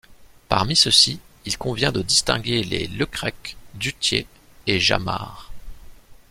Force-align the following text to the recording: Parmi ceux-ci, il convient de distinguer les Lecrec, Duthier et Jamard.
Parmi 0.49 0.75
ceux-ci, 0.75 1.19
il 1.45 1.59
convient 1.59 1.91
de 1.91 2.01
distinguer 2.01 2.63
les 2.63 2.87
Lecrec, 2.87 3.55
Duthier 3.75 4.25
et 4.65 4.79
Jamard. 4.79 5.51